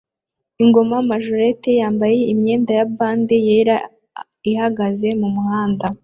Ingoma 0.63 0.95
majorette 1.09 1.69
yambaye 1.81 2.19
imyenda 2.33 2.71
ya 2.79 2.85
bande 2.97 3.35
yera 3.47 3.75
ihagaze 4.51 5.07
mumuhanda 5.19 5.85